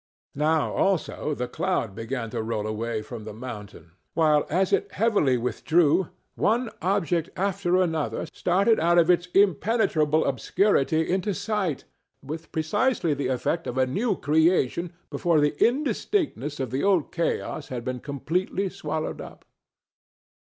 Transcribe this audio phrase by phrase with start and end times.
[0.33, 5.37] Now, also, the cloud began to roll away from the mountain, while, as it heavily
[5.37, 11.83] withdrew, one object after another started out of its impenetrable obscurity into sight
[12.23, 17.67] with precisely the effect of a new creation before the indistinctness of the old chaos
[17.67, 19.45] had been completely swallowed up.